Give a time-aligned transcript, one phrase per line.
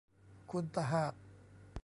[0.51, 1.13] คุณตะหาก